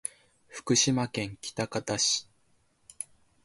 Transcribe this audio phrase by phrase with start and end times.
[0.47, 2.27] 福島県喜多方市